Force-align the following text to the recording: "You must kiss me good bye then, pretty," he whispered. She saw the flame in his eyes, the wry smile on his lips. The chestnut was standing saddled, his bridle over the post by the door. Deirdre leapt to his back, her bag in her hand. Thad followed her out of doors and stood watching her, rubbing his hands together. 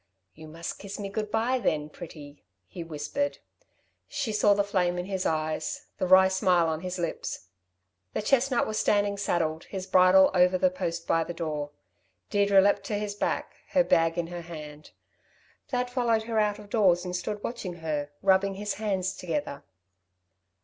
"You 0.33 0.47
must 0.47 0.79
kiss 0.79 0.97
me 0.97 1.09
good 1.09 1.29
bye 1.29 1.59
then, 1.59 1.87
pretty," 1.87 2.43
he 2.65 2.83
whispered. 2.83 3.37
She 4.07 4.33
saw 4.33 4.55
the 4.55 4.63
flame 4.63 4.97
in 4.97 5.05
his 5.05 5.27
eyes, 5.27 5.85
the 5.99 6.07
wry 6.07 6.27
smile 6.27 6.67
on 6.69 6.81
his 6.81 6.97
lips. 6.97 7.49
The 8.13 8.23
chestnut 8.23 8.65
was 8.65 8.79
standing 8.79 9.15
saddled, 9.15 9.65
his 9.65 9.85
bridle 9.85 10.31
over 10.33 10.57
the 10.57 10.71
post 10.71 11.05
by 11.05 11.23
the 11.23 11.35
door. 11.35 11.69
Deirdre 12.31 12.61
leapt 12.61 12.83
to 12.85 12.95
his 12.95 13.13
back, 13.13 13.57
her 13.73 13.83
bag 13.83 14.17
in 14.17 14.25
her 14.25 14.41
hand. 14.41 14.89
Thad 15.67 15.91
followed 15.91 16.23
her 16.23 16.39
out 16.39 16.57
of 16.57 16.71
doors 16.71 17.05
and 17.05 17.15
stood 17.15 17.43
watching 17.43 17.73
her, 17.73 18.09
rubbing 18.23 18.55
his 18.55 18.73
hands 18.81 19.15
together. 19.15 19.63